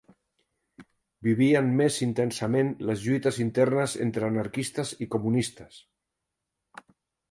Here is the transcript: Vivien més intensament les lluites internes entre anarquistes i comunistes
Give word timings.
Vivien 1.27 1.69
més 1.83 1.99
intensament 2.07 2.73
les 2.91 3.05
lluites 3.05 3.39
internes 3.47 3.97
entre 4.09 4.29
anarquistes 4.33 4.99
i 5.09 5.13
comunistes 5.17 5.83